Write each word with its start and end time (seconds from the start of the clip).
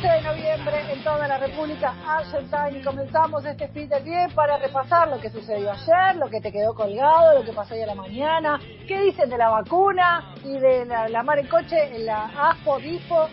11 0.00 0.08
de 0.08 0.22
noviembre 0.22 0.92
en 0.94 1.04
toda 1.04 1.28
la 1.28 1.36
República 1.36 1.94
Argentina 2.06 2.70
y 2.70 2.82
comenzamos 2.82 3.44
este 3.44 3.68
fin 3.68 3.86
de 3.86 4.00
pie 4.00 4.28
para 4.34 4.56
repasar 4.56 5.08
lo 5.08 5.20
que 5.20 5.28
sucedió 5.28 5.70
ayer, 5.72 6.16
lo 6.16 6.30
que 6.30 6.40
te 6.40 6.50
quedó 6.50 6.72
colgado, 6.74 7.38
lo 7.38 7.44
que 7.44 7.52
pasó 7.52 7.74
hoy 7.74 7.82
a 7.82 7.86
la 7.86 7.94
mañana, 7.94 8.58
qué 8.88 8.98
dicen 8.98 9.28
de 9.28 9.36
la 9.36 9.50
vacuna 9.50 10.34
y 10.42 10.58
de 10.58 10.86
la, 10.86 11.06
la 11.06 11.22
mar 11.22 11.38
en 11.38 11.48
coche 11.48 11.94
en 11.94 12.06
la 12.06 12.24
ASPO, 12.24 12.78
DIFO, 12.78 13.28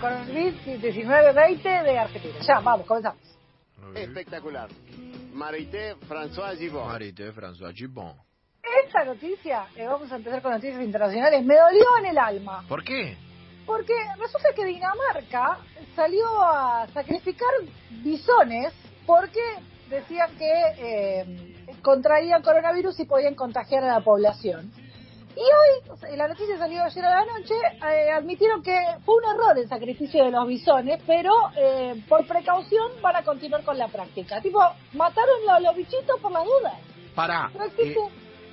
con 0.00 0.12
el 0.14 0.26
1920 0.32 1.68
de 1.68 1.98
Argentina. 1.98 2.34
Ya, 2.40 2.60
vamos, 2.60 2.86
comenzamos. 2.86 3.20
Espectacular. 3.94 4.70
Marité 5.34 5.96
François 6.08 6.56
Gibon. 6.56 6.88
Marité 6.88 7.30
François 7.30 7.74
Gibon. 7.74 8.14
Esta 8.86 9.04
noticia, 9.04 9.66
eh, 9.76 9.86
vamos 9.86 10.10
a 10.10 10.16
empezar 10.16 10.40
con 10.40 10.52
noticias 10.52 10.82
internacionales, 10.82 11.44
me 11.44 11.56
dolió 11.56 11.84
en 11.98 12.06
el 12.06 12.16
alma. 12.16 12.64
¿Por 12.66 12.82
qué? 12.82 13.18
Porque 13.66 13.94
resulta 14.18 14.54
que 14.54 14.64
Dinamarca 14.64 15.58
salió 15.94 16.26
a 16.42 16.86
sacrificar 16.94 17.48
bisones 18.02 18.72
porque 19.04 19.40
decían 19.90 20.30
que 20.36 20.52
eh, 20.78 21.54
contraían 21.82 22.42
coronavirus 22.42 23.00
y 23.00 23.04
podían 23.04 23.34
contagiar 23.34 23.84
a 23.84 23.94
la 23.94 24.00
población. 24.00 24.72
Y 25.36 25.40
hoy, 25.40 26.16
la 26.16 26.28
noticia 26.28 26.56
salió 26.56 26.82
ayer 26.82 27.04
a 27.04 27.22
la 27.22 27.24
noche, 27.26 27.54
eh, 27.92 28.10
admitieron 28.10 28.62
que 28.62 28.78
fue 29.04 29.16
un 29.16 29.34
error 29.34 29.58
el 29.58 29.68
sacrificio 29.68 30.24
de 30.24 30.30
los 30.30 30.46
bisones, 30.46 30.98
pero 31.06 31.30
eh, 31.54 32.02
por 32.08 32.26
precaución 32.26 32.90
van 33.02 33.16
a 33.16 33.22
continuar 33.22 33.62
con 33.62 33.76
la 33.76 33.88
práctica. 33.88 34.40
Tipo, 34.40 34.60
mataron 34.94 35.48
a 35.50 35.60
los 35.60 35.76
bichitos 35.76 36.18
por 36.22 36.32
la 36.32 36.42
duda. 36.42 36.78
Pará, 37.14 37.50
No 37.54 37.64
eh, 37.66 37.96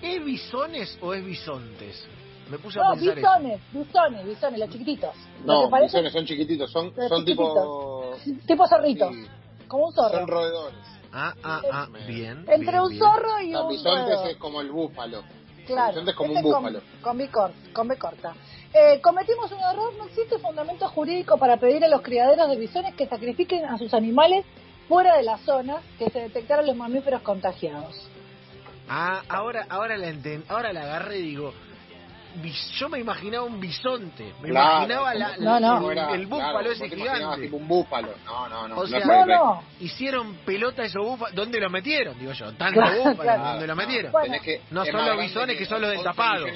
¿es 0.02 0.26
bisones 0.26 0.98
o 1.02 1.14
es 1.14 1.24
bisontes? 1.24 2.06
Me 2.54 2.60
puse 2.60 2.80
a 2.80 2.84
No, 2.84 2.90
pensar 2.94 3.16
bisones, 3.16 3.62
bisones, 3.74 4.26
bisones, 4.28 4.60
los 4.60 4.70
chiquititos. 4.70 5.16
No, 5.44 5.70
parece- 5.72 5.98
bisones 5.98 6.14
son 6.14 6.26
chiquititos, 6.26 6.72
son, 6.72 6.94
son 7.10 7.26
tipo... 7.26 8.16
Tipo 8.48 8.68
zorritos, 8.68 9.12
sí, 9.12 9.26
como 9.68 9.88
un 9.88 9.94
zorro. 9.94 10.20
son 10.20 10.28
roedores. 10.28 10.78
eso. 10.78 11.00
Ah, 11.12 11.34
ah, 11.44 11.62
ah, 11.72 11.88
bien. 12.08 12.46
Entre 12.48 12.58
bien, 12.72 12.80
un 12.80 12.90
bien. 12.90 13.00
zorro 13.02 13.40
y 13.42 13.50
Los 13.50 13.64
un 13.64 13.70
bisontes 13.70 14.06
roedor. 14.16 14.30
es 14.30 14.38
como 14.38 14.62
el 14.62 14.70
búfalo. 14.72 15.24
Claro. 15.66 15.88
bisonte 15.94 16.12
es 16.12 16.16
como 16.18 16.34
este 16.34 16.46
un 16.46 16.52
con- 16.54 16.62
búfalo. 16.62 16.80
Con, 17.02 17.52
con 17.74 17.88
B 17.88 17.98
corta. 17.98 18.34
Eh, 18.72 19.02
cometimos 19.02 19.52
un 19.52 19.60
error, 19.60 19.92
no 19.98 20.06
existe 20.06 20.38
fundamento 20.38 20.88
jurídico 20.90 21.38
para 21.40 21.58
pedir 21.58 21.84
a 21.84 21.88
los 21.88 22.02
criaderos 22.04 22.48
de 22.50 22.56
bisones 22.58 22.94
que 22.94 23.08
sacrifiquen 23.08 23.66
a 23.66 23.80
sus 23.80 23.94
animales 23.96 24.46
fuera 24.88 25.18
de 25.18 25.24
las 25.24 25.42
zonas 25.42 25.84
que 25.98 26.10
se 26.12 26.20
detectaron 26.20 26.68
los 26.68 26.76
mamíferos 26.76 27.22
contagiados. 27.24 27.96
Ah, 28.88 29.24
ahora, 29.28 29.66
ahora 29.70 29.98
la 29.98 30.10
enten- 30.10 30.44
ahora 30.50 30.72
la 30.72 30.82
agarré 30.84 31.18
y 31.20 31.22
digo, 31.24 31.52
yo 32.80 32.90
me 32.90 33.00
imaginaba 33.00 33.44
un 33.44 33.60
bisonte, 33.60 34.34
me 34.42 34.50
Claro, 34.50 34.86
imaginaba 34.86 35.14
la- 35.14 35.38
No, 35.38 35.60
no. 35.60 35.92
el, 35.92 35.98
el 36.22 36.26
búfalo 36.28 36.52
claro, 36.60 36.72
ese 36.72 36.90
gigante. 36.90 37.42
tipo 37.44 37.58
un 37.58 37.68
búfalo. 37.68 38.10
No, 38.26 38.50
no, 38.50 38.68
no. 38.68 38.78
O 38.78 38.88
sea, 38.88 39.00
No. 39.26 39.64
Hicieron 39.80 40.36
pelota 40.46 40.84
esos 40.84 41.06
búfalos, 41.06 41.36
¿dónde 41.36 41.60
lo 41.60 41.70
metieron? 41.70 42.18
Digo 42.20 42.32
yo, 42.34 42.52
tanto 42.54 42.80
Claro, 42.82 42.98
búfalo, 42.98 43.18
claro. 43.22 43.44
¿dónde 43.44 43.68
lo 43.68 43.76
metieron? 43.76 44.12
Bueno, 44.12 44.36
que- 44.44 44.62
No 44.72 44.86
son 44.86 45.06
los 45.06 45.20
bisones 45.20 45.58
que 45.58 45.66
son 45.66 45.82
los 45.82 45.90
del 45.92 46.00
11 46.00 46.10
tapado. 46.10 46.46
De, 46.46 46.52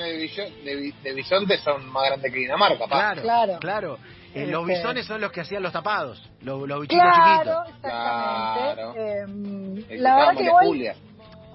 de 0.63 0.75
bi- 0.75 0.91
de 1.03 1.13
bisontes 1.13 1.61
son 1.61 1.87
más 1.91 2.03
grandes 2.05 2.31
que 2.33 2.39
Dinamarca, 2.39 2.87
pa. 2.87 2.97
Claro, 3.13 3.21
Claro. 3.21 3.57
claro. 3.59 3.97
Eh, 4.33 4.45
los 4.45 4.61
Este- 4.63 4.73
bisones 4.79 5.05
son 5.07 5.21
los 5.21 5.31
que 5.31 5.41
hacían 5.41 5.63
los 5.63 5.71
tapados, 5.71 6.21
los, 6.41 6.67
los 6.67 6.81
bichitos 6.81 7.03
Claro, 7.03 7.63
chiquitos. 7.65 7.75
exactamente. 7.75 8.73
Claro. 8.73 8.93
Eh, 8.95 9.97
la 9.97 10.15
verdad 10.15 10.35
que 10.37 10.43
igual, 10.43 10.65
Julia. 10.65 10.95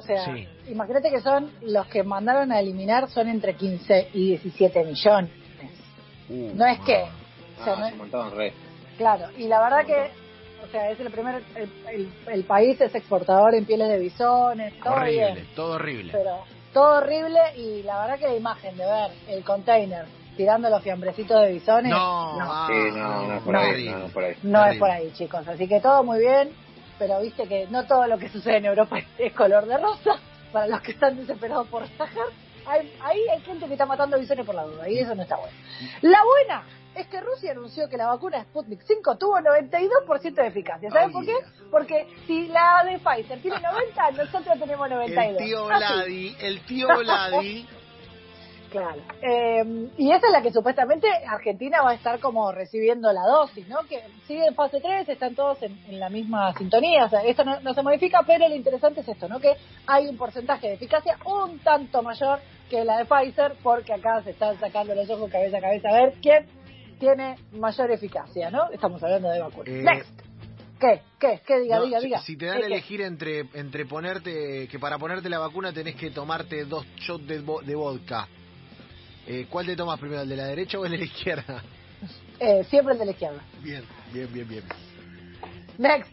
O 0.02 0.06
sea, 0.06 0.24
Sí. 0.34 0.48
imagínate 0.68 1.10
que 1.10 1.20
son 1.20 1.50
los 1.62 1.86
que 1.86 2.02
mandaron 2.02 2.50
a 2.52 2.58
eliminar 2.60 3.08
son 3.08 3.28
entre 3.28 3.54
15 3.54 4.08
y 4.14 4.28
17 4.30 4.84
millones. 4.84 5.30
Uh, 6.28 6.52
No 6.54 6.66
es 6.66 6.78
que, 6.80 7.04
o 7.60 7.64
sea, 7.64 7.74
Ah, 7.74 7.80
no- 7.80 7.88
se 7.88 7.94
montaban 7.96 8.36
re. 8.36 8.52
Claro, 8.96 9.26
y 9.36 9.46
la 9.48 9.60
verdad 9.62 9.84
que, 9.86 10.10
o 10.64 10.68
sea, 10.70 10.90
es 10.90 11.00
el 11.00 11.10
primer, 11.10 11.42
el, 11.56 11.70
el- 11.92 12.12
el 12.32 12.44
país 12.44 12.80
es 12.80 12.94
exportador 12.94 13.54
en 13.54 13.64
pieles 13.64 13.88
de 13.88 13.98
bisones, 13.98 14.74
todo 14.80 14.94
horrible, 14.94 15.32
bien, 15.34 15.48
todo 15.54 15.72
horrible. 15.74 16.12
pero 16.12 16.38
todo 16.72 16.98
horrible 16.98 17.38
y 17.56 17.82
la 17.82 18.00
verdad 18.00 18.19
que 18.19 18.26
la 18.28 18.36
imagen 18.36 18.76
de 18.76 18.84
ver 18.84 19.10
el 19.28 19.44
container 19.44 20.06
tirando 20.36 20.70
los 20.70 20.82
fiambrecitos 20.82 21.42
de 21.42 21.52
bisones 21.52 21.90
No, 21.90 22.38
no, 22.38 22.46
ah, 22.50 22.66
Sí, 22.69 22.96
no, 22.96 23.26
no, 23.28 23.40
por 23.40 23.52
No. 23.52 23.58
ahí, 23.60 23.88
no, 23.88 23.98
no, 23.98 24.08
por 24.08 24.24
ahí. 24.24 24.34
no 24.42 24.64
es 24.66 24.78
por 24.78 24.90
ahí, 24.90 25.12
chicos. 25.12 25.46
Así 25.46 25.69
que 25.69 25.80
todo 25.80 26.02
muy 26.04 26.19
bien, 26.20 26.50
pero 27.02 27.20
viste 27.20 27.48
que 27.48 27.66
no 27.66 27.84
todo 27.84 28.06
lo 28.06 28.16
que 28.16 28.28
sucede 28.28 28.58
en 28.58 28.66
Europa 28.66 28.96
es 29.18 29.32
color 29.32 29.66
de 29.66 29.76
rosa. 29.76 30.20
Para 30.52 30.68
los 30.68 30.80
que 30.82 30.92
están 30.92 31.16
desesperados 31.16 31.66
por 31.66 31.82
viajar, 31.88 32.26
ahí 32.66 33.26
hay 33.28 33.40
gente 33.40 33.66
que 33.66 33.72
está 33.72 33.86
matando 33.86 34.18
bisones 34.20 34.46
por 34.46 34.54
la 34.54 34.64
duda 34.64 34.88
y 34.88 34.98
eso 34.98 35.14
no 35.16 35.22
está 35.22 35.36
bueno. 35.36 35.56
La 36.02 36.20
buena 36.22 36.62
es 36.94 37.06
que 37.08 37.20
Rusia 37.20 37.52
anunció 37.52 37.88
que 37.88 37.96
la 37.96 38.06
vacuna 38.06 38.42
Sputnik 38.44 38.82
5 38.82 39.16
tuvo 39.16 39.38
92% 39.38 40.34
de 40.34 40.46
eficacia. 40.46 40.90
¿Saben 40.90 41.08
Oh, 41.08 41.12
por 41.14 41.24
yeah. 41.24 41.34
qué? 41.38 41.46
Porque 41.70 42.06
si 42.26 42.46
la 42.48 42.84
de 42.84 42.98
Pfizer 42.98 43.40
tiene 43.40 43.58
90, 43.60 44.10
nosotros 44.12 44.60
tenemos 44.60 44.90
92. 44.90 45.40
El 45.40 45.46
tío. 45.46 45.66
Vladi, 45.66 46.36
el 46.38 46.60
tío 46.66 46.86
Vladi. 46.98 47.66
Claro. 48.72 49.03
Eh, 49.21 49.91
y 49.99 50.10
esa 50.10 50.27
es 50.27 50.33
la 50.33 50.41
que 50.43 50.50
supuestamente 50.50 51.06
Argentina 51.28 51.83
va 51.83 51.91
a 51.91 51.94
estar 51.94 52.19
como 52.21 52.50
recibiendo 52.53 53.12
la 53.12 53.21
dosis, 53.22 53.69
¿no? 53.69 53.81
Que 53.88 54.03
sigue 54.27 54.47
en 54.47 54.55
fase 54.55 54.81
3, 54.81 55.06
están 55.09 55.34
todos 55.34 55.62
en, 55.62 55.78
en 55.88 56.00
la 56.00 56.09
misma 56.09 56.53
sintonía. 56.56 57.05
O 57.05 57.09
sea, 57.11 57.21
esto 57.21 57.44
no, 57.44 57.61
no 57.61 57.75
se 57.75 57.82
modifica, 57.82 58.22
pero 58.27 58.49
lo 58.49 58.55
interesante 58.56 59.03
es 59.03 59.09
esto, 59.09 59.28
¿no? 59.28 59.38
Que 59.41 59.53
hay 59.87 60.06
un 60.09 60.16
porcentaje 60.16 60.69
de 60.69 60.75
eficacia 60.75 61.19
un 61.27 61.59
tanto 61.59 62.03
mayor 62.03 62.41
que 62.71 62.82
la 62.84 62.97
de 62.97 63.05
Pfizer, 63.05 63.53
porque 63.62 63.93
acá 63.93 64.22
se 64.22 64.31
están 64.31 64.59
sacando 64.59 64.94
los 64.94 65.09
ojos 65.11 65.31
cabeza 65.31 65.59
a 65.59 65.61
cabeza 65.61 65.88
a 65.91 65.93
ver 65.93 66.15
quién 66.22 66.47
tiene 66.99 67.37
mayor 67.53 67.91
eficacia, 67.91 68.50
¿no? 68.50 68.71
Estamos 68.71 69.03
hablando 69.03 69.28
de 69.28 69.41
vacunas. 69.41 69.69
Eh, 69.69 69.82
Next. 69.82 70.22
¿Qué? 70.81 71.00
¿Qué? 71.21 71.41
¿Qué? 71.47 71.61
Diga, 71.61 71.77
No, 71.77 71.84
diga, 71.84 72.00
si, 72.00 72.06
diga. 72.06 72.19
si 72.22 72.37
te 72.37 72.47
dan 72.47 72.56
¿Qué, 72.56 72.65
a 72.65 72.66
qué? 72.69 72.72
elegir 72.75 73.00
entre 73.03 73.41
entre 73.55 73.87
ponerte 73.87 74.66
que 74.66 74.78
para 74.81 74.99
ponerte 74.99 75.28
la 75.28 75.38
vacuna 75.38 75.72
tenés 75.72 75.94
que 75.94 76.11
tomarte 76.11 76.65
dos 76.65 76.84
shots 76.97 77.27
de, 77.27 77.41
de 77.65 77.75
vodka. 77.77 78.27
Eh, 79.27 79.47
¿Cuál 79.49 79.66
te 79.66 79.77
tomas 79.77 79.99
primero, 80.00 80.22
el 80.22 80.28
de 80.28 80.37
la 80.37 80.47
derecha 80.47 80.78
o 80.78 80.84
el 80.84 80.93
de 80.93 80.99
la 80.99 81.05
izquierda? 81.05 81.62
Eh, 82.41 82.65
siempre 82.65 82.94
el 82.94 82.99
de 82.99 83.05
la 83.06 83.10
izquierda. 83.12 83.41
Bien, 83.60 83.84
bien, 84.12 84.33
bien, 84.33 84.49
bien. 84.49 84.65
Next. 85.78 86.10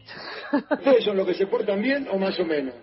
¿Ustedes 0.72 1.04
son 1.04 1.18
los 1.18 1.26
que 1.28 1.34
se 1.34 1.48
portan 1.48 1.82
bien 1.82 2.08
o 2.12 2.18
más 2.18 2.40
o 2.40 2.46
menos? 2.46 2.74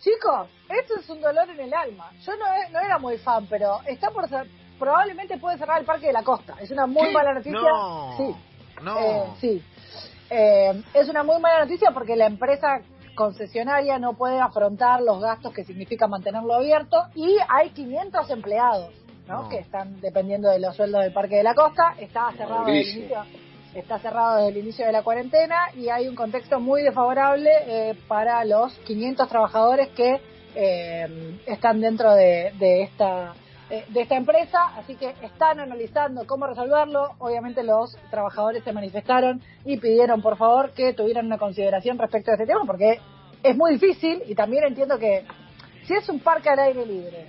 Chicos, 0.00 0.48
esto 0.68 0.94
es 1.00 1.08
un 1.10 1.20
dolor 1.20 1.48
en 1.50 1.60
el 1.60 1.74
alma. 1.74 2.10
Yo 2.24 2.36
no, 2.36 2.46
e- 2.46 2.70
no 2.70 2.80
era 2.80 2.98
muy 2.98 3.18
fan, 3.18 3.46
pero 3.48 3.80
está 3.86 4.10
por 4.10 4.26
cer- 4.28 4.48
probablemente 4.78 5.38
puede 5.38 5.58
cerrar 5.58 5.80
el 5.80 5.86
Parque 5.86 6.06
de 6.08 6.12
la 6.12 6.22
Costa. 6.22 6.56
Es 6.60 6.70
una 6.70 6.86
muy 6.86 7.06
¿Qué? 7.08 7.12
mala 7.12 7.34
noticia. 7.34 7.60
No, 7.60 8.14
Sí. 8.16 8.34
no. 8.82 8.98
Eh, 9.00 9.24
sí. 9.40 9.62
Eh, 10.30 10.82
es 10.94 11.08
una 11.08 11.22
muy 11.22 11.40
mala 11.40 11.64
noticia 11.64 11.90
porque 11.92 12.16
la 12.16 12.26
empresa 12.26 12.80
concesionaria 13.14 13.98
no 13.98 14.14
puede 14.14 14.38
afrontar 14.40 15.00
los 15.02 15.20
gastos 15.22 15.52
que 15.54 15.64
significa 15.64 16.06
mantenerlo 16.06 16.54
abierto 16.54 16.96
y 17.14 17.36
hay 17.48 17.70
500 17.70 18.28
empleados 18.30 18.92
¿no? 19.26 19.42
No. 19.42 19.48
que 19.48 19.58
están 19.58 20.00
dependiendo 20.00 20.50
de 20.50 20.58
los 20.58 20.76
sueldos 20.76 21.02
del 21.02 21.12
Parque 21.12 21.36
de 21.36 21.42
la 21.42 21.54
Costa. 21.54 21.94
Está 21.98 22.32
cerrado 22.32 22.64
desde 22.64 22.80
el 22.80 22.86
Mauricio. 22.86 23.00
inicio, 23.00 23.24
está 23.74 23.98
cerrado 23.98 24.36
desde 24.36 24.48
el 24.48 24.56
inicio 24.58 24.86
de 24.86 24.92
la 24.92 25.02
cuarentena 25.02 25.56
y 25.74 25.88
hay 25.88 26.08
un 26.08 26.14
contexto 26.14 26.60
muy 26.60 26.82
desfavorable 26.82 27.50
eh, 27.66 27.94
para 28.08 28.44
los 28.44 28.72
500 28.80 29.28
trabajadores 29.28 29.88
que 29.88 30.20
eh, 30.54 31.38
están 31.46 31.80
dentro 31.80 32.14
de, 32.14 32.52
de 32.58 32.82
esta 32.82 33.34
eh, 33.68 33.84
de 33.88 34.02
esta 34.02 34.14
empresa, 34.14 34.76
así 34.76 34.94
que 34.94 35.12
están 35.22 35.58
analizando 35.58 36.24
cómo 36.24 36.46
resolverlo. 36.46 37.16
Obviamente 37.18 37.64
los 37.64 37.96
trabajadores 38.12 38.62
se 38.62 38.72
manifestaron 38.72 39.42
y 39.64 39.76
pidieron 39.78 40.22
por 40.22 40.36
favor 40.36 40.70
que 40.70 40.92
tuvieran 40.92 41.26
una 41.26 41.36
consideración 41.36 41.98
respecto 41.98 42.30
a 42.30 42.34
este 42.34 42.46
tema, 42.46 42.60
porque 42.64 43.00
es 43.42 43.56
muy 43.56 43.72
difícil 43.72 44.22
y 44.28 44.36
también 44.36 44.62
entiendo 44.62 44.96
que 45.00 45.24
si 45.84 45.94
es 45.94 46.08
un 46.08 46.20
parque 46.20 46.48
al 46.48 46.60
aire 46.60 46.86
libre, 46.86 47.26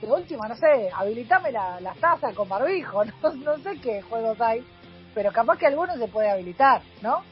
de 0.00 0.06
última, 0.06 0.48
no 0.48 0.56
sé, 0.56 0.90
habilitame 0.94 1.50
la, 1.52 1.80
las 1.80 1.96
tazas 1.98 2.34
con 2.34 2.48
barbijo, 2.48 3.04
no, 3.22 3.32
no 3.34 3.58
sé 3.58 3.78
qué 3.82 4.02
juegos 4.02 4.40
hay, 4.40 4.64
pero 5.14 5.32
capaz 5.32 5.58
que 5.58 5.66
alguno 5.66 5.96
se 5.96 6.08
puede 6.08 6.30
habilitar, 6.30 6.82
¿no? 7.02 7.22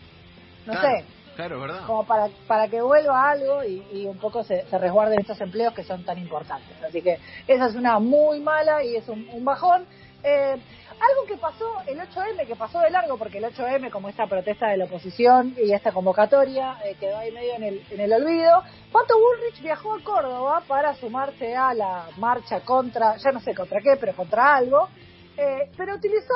No 0.67 0.73
Claro, 0.73 0.89
sé, 0.99 1.05
Claro, 1.37 1.61
¿verdad? 1.61 1.87
como 1.87 2.05
para, 2.05 2.29
para 2.49 2.67
que 2.69 2.81
vuelva 2.81 3.31
algo 3.31 3.63
y, 3.63 3.87
y 3.93 4.07
un 4.07 4.17
poco 4.19 4.43
se, 4.43 4.67
se 4.67 4.79
resguarden 4.79 5.21
estos 5.21 5.41
empleos 5.41 5.75
que 5.75 5.85
son 5.85 6.03
tan 6.05 6.19
importantes. 6.19 6.83
Así 6.83 7.03
que 7.03 7.19
esa 7.47 7.67
es 7.67 7.75
una 7.75 7.99
muy 7.99 8.41
mala 8.41 8.83
y 8.83 8.97
es 8.97 9.07
un, 9.09 9.29
un 9.33 9.45
bajón. 9.45 9.85
Eh, 10.25 10.57
algo 11.01 11.27
que 11.27 11.37
pasó 11.37 11.83
el 11.87 11.99
8M, 11.99 12.47
que 12.47 12.57
pasó 12.57 12.81
de 12.81 12.91
largo, 12.91 13.19
porque 13.19 13.39
el 13.39 13.45
8M, 13.45 13.91
como 13.91 14.09
esta 14.09 14.27
protesta 14.27 14.69
de 14.69 14.77
la 14.77 14.87
oposición 14.87 15.55
y 15.57 15.73
esta 15.73 15.93
convocatoria, 15.93 16.79
eh, 16.85 16.97
quedó 16.99 17.19
ahí 17.19 17.33
medio 17.33 17.55
en 17.57 17.63
el, 17.65 17.87
en 17.91 18.01
el 18.01 18.13
olvido. 18.13 18.63
Pato 18.93 19.15
Bullrich 19.19 19.63
viajó 19.63 19.95
a 19.95 20.03
Córdoba 20.03 20.63
para 20.67 20.95
sumarse 20.95 21.55
a 21.55 21.75
la 21.75 22.07
marcha 22.17 22.61
contra, 22.61 23.17
ya 23.17 23.31
no 23.31 23.41
sé 23.41 23.55
contra 23.55 23.81
qué, 23.81 23.97
pero 23.99 24.15
contra 24.15 24.55
algo, 24.57 24.89
eh, 25.37 25.71
pero 25.77 25.97
utilizó 25.97 26.35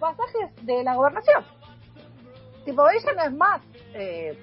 pasajes 0.00 0.50
de 0.62 0.82
la 0.82 0.94
gobernación. 0.94 1.44
Tipo, 2.64 2.88
ella 2.88 3.12
no 3.16 3.24
es 3.24 3.32
más, 3.32 3.62
eh, 3.94 4.38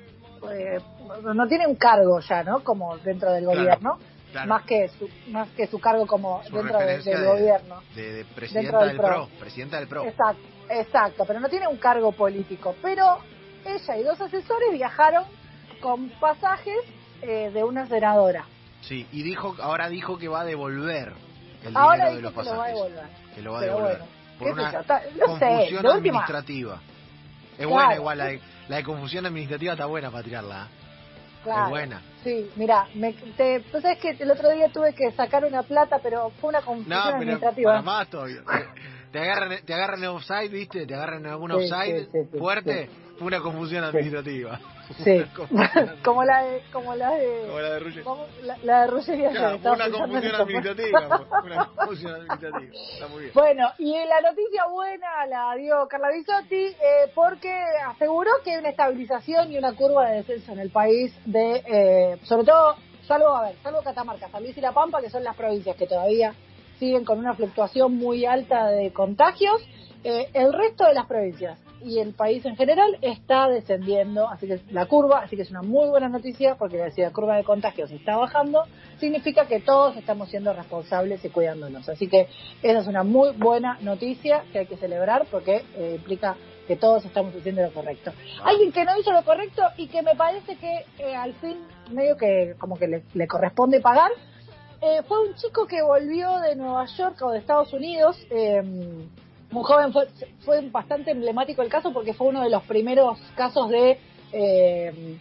eh, 0.51 0.77
no 1.21 1.47
tiene 1.47 1.67
un 1.67 1.75
cargo 1.75 2.19
ya, 2.19 2.43
¿no? 2.43 2.63
Como 2.63 2.97
dentro 2.99 3.31
del 3.31 3.45
gobierno, 3.45 3.97
claro. 3.97 4.18
Más 4.47 4.63
que 4.63 4.89
su, 4.89 5.09
más 5.29 5.47
que 5.49 5.67
su 5.67 5.79
cargo 5.79 6.05
como 6.07 6.43
Su 6.43 6.55
dentro 6.55 6.77
de- 6.79 6.85
del 6.99 7.03
de- 7.03 7.25
gobierno. 7.25 7.81
De, 7.95 8.25
presidenta 8.35 8.79
del 8.79 8.87
del 8.89 8.97
PRO. 8.97 9.07
PRO. 9.07 9.29
Presidenta 9.39 9.79
del 9.79 9.87
PRO. 9.87 10.05
Exacto, 10.05 10.41
Exacto, 10.69 11.25
pero 11.25 11.39
no 11.39 11.49
tiene 11.49 11.67
un 11.67 11.77
cargo 11.77 12.11
político. 12.11 12.75
Pero 12.81 13.17
ella 13.65 13.97
y 13.97 14.03
dos 14.03 14.21
asesores 14.21 14.71
viajaron 14.71 15.23
con 15.81 16.09
pasajes 16.19 16.77
eh, 17.21 17.49
de 17.53 17.63
una 17.63 17.87
senadora. 17.87 18.45
Sí, 18.81 19.07
y 19.11 19.23
dijo, 19.23 19.55
ahora 19.61 19.89
dijo 19.89 20.17
que 20.17 20.27
va 20.27 20.41
a 20.41 20.45
devolver 20.45 21.13
el 21.63 21.75
Ahora 21.75 22.09
dinero 22.09 22.15
de 22.15 22.21
los 22.21 22.33
que 22.33 22.43
lo 22.43 22.57
va 22.57 22.65
a 22.65 22.67
devolver. 22.67 23.03
Que 23.35 23.41
lo 23.41 23.51
va 23.51 23.57
a 23.57 23.61
Pero 23.61 23.73
devolver. 23.75 23.97
bueno, 23.97 24.11
por 24.37 24.51
una 24.51 24.71
no 24.71 24.83
sé, 24.83 24.85
confusión 25.25 25.85
última- 25.85 25.93
administrativa. 25.95 26.75
Es 27.57 27.57
Claro. 27.57 27.69
buena 27.71 27.95
igual, 27.95 28.17
la 28.19 28.25
de, 28.25 28.41
la 28.69 28.75
de 28.77 28.83
confusión 28.83 29.25
administrativa 29.25 29.73
está 29.73 29.85
buena 29.85 30.11
para 30.11 30.23
tirarla. 30.23 30.67
Claro. 31.43 31.69
Buena. 31.69 32.01
Sí, 32.23 32.49
mira, 32.57 32.87
me, 32.95 33.13
te, 33.13 33.61
tú 33.71 33.79
sabes 33.79 33.97
que 33.99 34.09
el 34.09 34.29
otro 34.29 34.49
día 34.49 34.67
tuve 34.69 34.93
que 34.93 35.11
sacar 35.11 35.45
una 35.45 35.63
plata, 35.63 35.99
pero 36.03 36.31
fue 36.41 36.49
una 36.49 36.61
confusión 36.61 36.97
No, 36.99 37.15
administrativa. 37.15 37.71
para 37.71 37.81
más 37.81 38.09
todavía. 38.09 38.41
Te 39.11 39.19
agarran, 39.19 39.57
te 39.65 39.73
agarran 39.73 40.03
en 40.03 40.09
offside, 40.09 40.49
¿viste? 40.51 40.85
Te 40.85 40.93
agarran 40.93 41.25
en 41.25 41.31
algún 41.31 41.49
Sí, 41.51 41.57
offside 41.57 42.05
sí, 42.05 42.09
sí, 42.11 42.29
sí, 42.31 42.37
fuerte. 42.37 42.89
Fue 43.19 43.27
una 43.27 43.39
confusión 43.41 43.83
administrativa. 43.83 44.59
Sí, 45.03 45.23
confusión 45.35 45.97
como 46.03 46.23
la 46.23 46.43
de, 46.43 46.61
como 46.73 46.95
la 46.95 47.11
de, 47.11 47.43
Como 47.47 47.59
la 47.59 47.69
de 47.73 47.79
Ruggeri. 47.79 48.05
la, 48.43 48.57
la 48.63 48.81
de 48.81 48.87
Ruggeri 48.87 49.25
ayer, 49.25 49.37
Claro, 49.37 49.59
fue 49.59 49.71
una 49.71 49.91
confusión 49.91 50.35
administrativa. 50.35 51.07
fue 51.27 51.41
Una 51.51 51.65
confusión 51.75 52.13
administrativa. 52.15 52.73
Está 52.93 53.07
muy 53.07 53.19
bien. 53.21 53.31
Bueno, 53.35 53.69
y 53.77 53.91
la 54.05 54.21
noticia 54.21 54.65
buena 54.71 55.25
la 55.27 55.55
dio 55.55 55.87
Carla 55.87 56.07
Bisotti 56.11 56.55
eh, 56.55 56.75
porque 57.13 57.53
aseguró 57.87 58.31
que 58.43 58.51
hay 58.53 58.57
una 58.59 58.69
estabilización 58.69 59.51
y 59.51 59.57
una 59.57 59.73
curva 59.75 60.09
de 60.09 60.15
descenso 60.17 60.53
en 60.53 60.59
el 60.59 60.69
país 60.71 61.13
de, 61.25 61.61
eh, 61.67 62.19
sobre 62.23 62.45
todo, 62.45 62.75
salvo, 63.07 63.27
a 63.35 63.43
ver, 63.47 63.55
salvo 63.61 63.81
Catamarca, 63.83 64.29
San 64.29 64.41
Luis 64.43 64.57
y 64.57 64.61
La 64.61 64.71
Pampa, 64.71 65.01
que 65.01 65.09
son 65.09 65.23
las 65.23 65.35
provincias 65.35 65.75
que 65.75 65.85
todavía 65.87 66.33
siguen 66.79 67.03
con 67.05 67.19
una 67.19 67.33
fluctuación 67.35 67.95
muy 67.97 68.25
alta 68.25 68.67
de 68.67 68.91
contagios, 68.93 69.61
eh, 70.03 70.29
el 70.33 70.53
resto 70.53 70.85
de 70.85 70.93
las 70.93 71.05
provincias 71.05 71.59
y 71.83 71.99
el 71.99 72.13
país 72.13 72.45
en 72.45 72.55
general 72.55 72.97
está 73.01 73.47
descendiendo, 73.47 74.27
así 74.27 74.47
que 74.47 74.59
la 74.71 74.85
curva, 74.85 75.19
así 75.19 75.35
que 75.35 75.43
es 75.43 75.51
una 75.51 75.61
muy 75.61 75.89
buena 75.89 76.09
noticia 76.09 76.55
porque 76.55 76.91
si 76.91 77.01
la 77.01 77.11
curva 77.11 77.37
de 77.37 77.43
contagios 77.43 77.91
está 77.91 78.17
bajando, 78.17 78.63
significa 78.99 79.47
que 79.47 79.59
todos 79.59 79.95
estamos 79.97 80.29
siendo 80.29 80.53
responsables 80.53 81.23
y 81.23 81.29
cuidándonos. 81.29 81.87
Así 81.89 82.07
que 82.07 82.27
esa 82.61 82.79
es 82.79 82.87
una 82.87 83.03
muy 83.03 83.31
buena 83.31 83.77
noticia 83.81 84.43
que 84.51 84.59
hay 84.59 84.65
que 84.65 84.77
celebrar 84.77 85.25
porque 85.31 85.63
eh, 85.75 85.95
implica 85.95 86.35
que 86.67 86.75
todos 86.75 87.03
estamos 87.05 87.35
haciendo 87.35 87.61
lo 87.63 87.71
correcto. 87.73 88.11
Alguien 88.43 88.71
que 88.71 88.85
no 88.85 88.97
hizo 88.99 89.11
lo 89.11 89.23
correcto 89.23 89.63
y 89.77 89.87
que 89.87 90.03
me 90.03 90.15
parece 90.15 90.55
que 90.57 90.85
eh, 90.99 91.15
al 91.15 91.33
fin 91.35 91.57
medio 91.91 92.15
que 92.15 92.55
como 92.59 92.77
que 92.77 92.87
le, 92.87 93.03
le 93.13 93.27
corresponde 93.27 93.81
pagar, 93.81 94.11
eh, 94.81 95.01
fue 95.07 95.27
un 95.27 95.35
chico 95.35 95.65
que 95.65 95.81
volvió 95.81 96.39
de 96.39 96.55
Nueva 96.55 96.85
York 96.85 97.21
o 97.21 97.31
de 97.31 97.39
Estados 97.39 97.73
Unidos. 97.73 98.17
eh, 98.29 98.61
un 99.51 99.63
joven 99.63 99.91
fue, 99.91 100.07
fue 100.45 100.61
bastante 100.69 101.11
emblemático 101.11 101.61
el 101.61 101.69
caso 101.69 101.91
porque 101.91 102.13
fue 102.13 102.27
uno 102.27 102.43
de 102.43 102.49
los 102.49 102.63
primeros 102.63 103.17
casos 103.35 103.69
de 103.69 103.97
eh, 104.31 105.17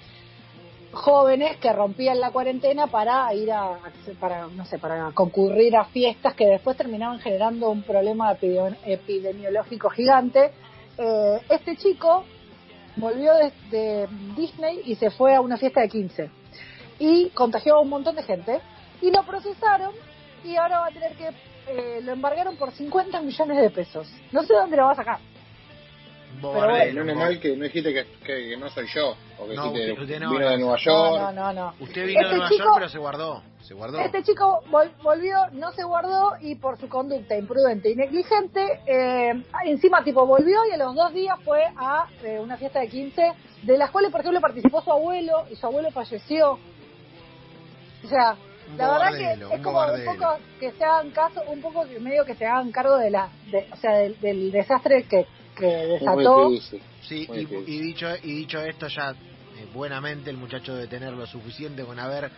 jóvenes 0.93 1.57
que 1.59 1.73
rompían 1.73 2.21
la 2.21 2.31
cuarentena 2.31 2.87
para 2.87 3.33
ir 3.35 3.53
a 3.53 3.79
para 4.21 4.47
no 4.49 4.65
sé 4.65 4.79
para 4.79 5.11
concurrir 5.13 5.77
a 5.77 5.85
fiestas 5.87 6.35
que 6.35 6.47
después 6.47 6.77
terminaban 6.77 7.19
generando 7.21 7.71
un 7.71 7.83
problema 7.83 8.33
epide- 8.33 8.77
epidemiológico 8.85 9.91
gigante. 9.91 10.51
Eh, 10.97 11.41
este 11.51 11.77
chico 11.77 12.25
volvió 12.97 13.35
de, 13.35 13.53
de 13.71 14.09
Disney 14.37 14.81
y 14.85 14.97
se 14.97 15.11
fue 15.11 15.35
a 15.35 15.41
una 15.41 15.57
fiesta 15.57 15.81
de 15.83 15.89
15 15.89 16.31
y 16.99 17.29
contagió 17.31 17.77
a 17.77 17.81
un 17.81 17.89
montón 17.89 18.17
de 18.17 18.23
gente. 18.23 18.61
Y 19.01 19.11
lo 19.13 19.23
procesaron 19.23 19.93
y 20.45 20.57
ahora 20.57 20.81
va 20.81 20.87
a 20.87 20.91
tener 20.91 21.13
que 21.13 21.29
eh, 21.69 22.01
lo 22.03 22.13
embargaron 22.13 22.57
por 22.57 22.73
50 22.73 23.21
millones 23.23 23.57
de 23.63 23.71
pesos 23.71 24.09
no 24.33 24.43
sé 24.45 24.55
dónde 24.55 24.77
lo 24.77 24.85
va 24.85 24.93
a 24.93 24.97
sacar 24.97 25.19
Menos 26.41 27.07
Bob. 27.07 27.15
mal 27.17 27.41
que 27.41 27.57
no 27.57 27.65
dijiste 27.65 27.93
que, 27.93 28.05
que- 28.25 28.49
que 28.51 28.57
no 28.57 28.69
soy 28.71 28.87
yo, 28.95 29.17
porque 29.37 29.57
No, 29.57 29.73
dijiste 29.73 29.91
usted- 29.93 30.03
usted 30.03 30.21
no, 30.21 30.31
vino 30.31 30.45
no. 30.45 30.51
de 30.51 30.59
Nueva 30.59 30.77
no 30.77 30.79
York. 30.79 31.21
no 31.21 31.33
no 31.33 31.53
no 31.53 31.75
Usted 31.81 32.07
vino 32.07 32.21
Este 32.21 32.29
de 32.33 32.37
Nueva 32.37 32.49
chico- 32.51 32.65
York, 32.65 32.75
pero 32.77 32.89
se 32.91 32.99
guardó. 32.99 33.43
Se 33.63 33.75
guardó. 33.75 33.99
Este 33.99 34.23
chico 34.23 34.63
vol- 34.71 34.91
volvió, 35.03 35.37
no 35.53 35.73
se 35.73 35.83
guardó 35.83 36.35
y 36.41 36.55
por 36.55 36.79
su 36.79 36.89
conducta 36.89 37.37
imprudente 37.37 37.91
y 37.91 37.97
negligente, 37.97 38.81
eh, 38.87 39.43
encima 39.65 40.05
tipo 40.05 40.25
volvió 40.27 40.65
y 40.71 40.73
a 40.73 40.77
los 40.77 40.95
dos 40.95 41.13
días 41.13 41.37
fue 41.45 41.65
a 41.77 42.07
eh, 42.23 42.39
una 42.41 42.57
fiesta 42.57 42.81
de 42.81 42.89
15, 42.89 43.33
de 43.63 43.79
las 43.79 43.91
cuales 43.91 44.13
por 44.13 44.21
ejemplo 44.21 44.41
participó 44.41 44.81
su 44.83 44.93
abuelo 44.93 45.45
y 45.51 45.57
su 45.57 45.67
abuelo 45.67 45.91
falleció. 45.91 46.53
O 48.05 48.09
sea, 48.09 48.37
la 48.77 48.89
verdad 48.93 49.17
que 49.17 49.33
es 49.33 49.39
un 49.51 49.63
como 49.63 49.81
un 49.81 50.05
poco 50.05 50.39
que 50.61 50.73
se 50.73 50.85
hagan 50.85 51.11
caso, 51.11 51.43
un 51.49 51.61
poco 51.61 51.87
que 51.87 51.99
medio 52.01 52.25
que 52.25 52.35
se 52.35 52.47
hagan 52.47 52.71
cargo 52.71 52.97
de 52.99 53.11
la, 53.11 53.29
de- 53.51 53.67
o 53.73 53.77
sea, 53.77 53.93
del, 53.97 54.21
del 54.21 54.51
desastre 54.53 55.05
que, 55.05 55.27
que 55.57 55.67
desató. 55.67 56.51
Sí, 57.03 57.27
y, 57.33 57.39
y 57.73 57.81
dicho 57.81 58.09
y 58.23 58.33
dicho 58.35 58.61
esto 58.61 58.89
ya 58.89 59.11
eh, 59.11 59.67
buenamente 59.73 60.31
el 60.31 60.37
muchacho 60.37 60.75
debe 60.75 60.87
tener 60.89 61.13
lo 61.15 61.27
suficiente 61.27 61.85
con 61.85 61.99
haber 61.99 62.31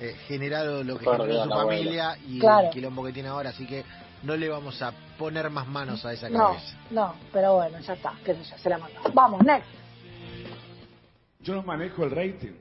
eh, 0.00 0.14
generado 0.26 0.84
lo 0.84 0.98
que 0.98 1.06
generó 1.06 1.44
su 1.44 1.52
abuela. 1.52 1.56
familia 1.64 2.18
y 2.26 2.38
Claro. 2.40 2.66
el 2.66 2.72
quilombo 2.72 3.04
que 3.04 3.12
tiene 3.12 3.28
ahora, 3.30 3.50
así 3.50 3.66
que 3.66 3.84
no 4.22 4.36
le 4.36 4.48
vamos 4.48 4.80
a 4.82 4.92
poner 5.16 5.48
más 5.50 5.66
manos 5.66 6.04
a 6.04 6.12
esa 6.12 6.28
No, 6.28 6.38
cabeza. 6.50 6.76
no, 6.90 7.14
pero 7.32 7.54
bueno, 7.54 7.78
ya 7.80 7.94
está, 7.94 8.12
qué 8.24 8.34
sé 8.34 8.44
yo, 8.44 8.58
se 8.58 8.68
la 8.68 8.78
mandó. 8.78 9.00
Vamos, 9.14 9.42
next. 9.44 9.66
Yo 11.40 11.54
no 11.54 11.62
manejo 11.62 12.04
el 12.04 12.10
rating. 12.10 12.52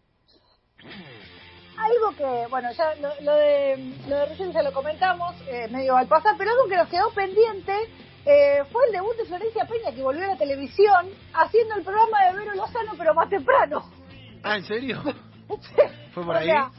Algo 1.88 2.16
que, 2.18 2.48
bueno, 2.50 2.72
ya 2.72 2.96
lo, 2.96 3.10
lo 3.22 3.36
de 3.36 3.78
lo 4.08 4.16
de 4.18 4.26
recién 4.28 4.52
ya 4.52 4.62
lo 4.62 4.72
comentamos, 4.74 5.36
eh, 5.48 5.68
medio 5.70 5.96
al 5.98 6.08
pasar, 6.08 6.36
pero 6.38 6.52
algo 6.52 6.68
que 6.68 6.78
nos 6.78 6.88
quedó 6.90 7.10
pendiente 7.12 7.74
eh, 8.26 8.64
fue 8.72 8.86
el 8.88 8.92
debut 8.94 9.16
de 9.18 9.26
Florencia 9.26 9.66
Peña, 9.66 9.96
que 9.96 10.02
volvió 10.04 10.24
a 10.26 10.28
la 10.28 10.38
televisión 10.38 11.08
haciendo 11.34 11.76
el 11.76 11.84
programa 11.84 12.26
de 12.26 12.38
Vero 12.38 12.56
Lozano, 12.56 12.92
pero 12.98 13.14
más 13.14 13.30
temprano. 13.30 13.84
Ah, 14.44 14.58
¿en 14.58 14.64
serio? 14.66 15.02
¿Fue 16.14 16.24
por 16.26 16.36
O 16.36 16.40
ahí? 16.40 16.48
sea, 16.48 16.70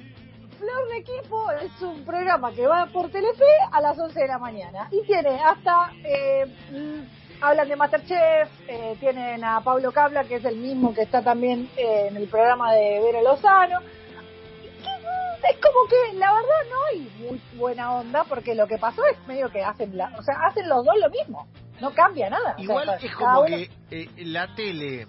Flor 0.59 0.88
de 0.88 0.99
Equipo 0.99 1.50
es 1.53 1.81
un 1.83 2.05
programa 2.05 2.53
que 2.53 2.67
va 2.67 2.87
por 2.87 3.11
Telefe 3.11 3.45
a 3.71 3.81
las 3.81 3.97
11 3.99 4.19
de 4.21 4.27
la 4.27 4.38
mañana 4.38 4.88
y 4.91 5.07
tiene 5.07 5.41
hasta, 5.41 5.93
eh, 6.05 6.45
mm, 6.73 7.43
hablan 7.45 7.69
de 7.69 7.77
Masterchef, 7.77 8.49
eh, 8.67 8.97
tienen 8.99 9.45
a 9.45 9.61
Pablo 9.61 9.93
Cabla, 9.93 10.25
que 10.25 10.35
es 10.37 10.45
el 10.45 10.57
mismo 10.57 10.93
que 10.93 11.03
está 11.03 11.23
también 11.23 11.71
eh, 11.77 12.09
en 12.09 12.17
el 12.17 12.27
programa 12.29 12.73
de 12.75 13.00
Vero 13.00 13.23
Lozano. 13.23 13.79
Es 15.50 15.57
como 15.61 15.88
que 15.88 16.18
la 16.18 16.33
verdad 16.33 16.71
no 16.71 16.85
hay 16.90 17.12
muy 17.18 17.40
buena 17.59 17.92
onda 17.95 18.25
porque 18.25 18.54
lo 18.54 18.66
que 18.66 18.78
pasó 18.78 19.04
es 19.07 19.16
medio 19.26 19.50
que 19.50 19.62
hacen, 19.62 19.97
la, 19.97 20.12
o 20.18 20.23
sea, 20.23 20.35
hacen 20.49 20.68
los 20.68 20.85
dos 20.85 20.95
lo 21.00 21.09
mismo, 21.11 21.47
no 21.80 21.92
cambia 21.95 22.28
nada. 22.30 22.52
O 22.52 22.57
sea, 22.57 22.64
Igual 22.64 22.99
es 23.00 23.14
como 23.14 23.40
uno- 23.40 23.47
que 23.47 23.71
eh, 23.90 24.09
la 24.18 24.54
tele, 24.54 25.07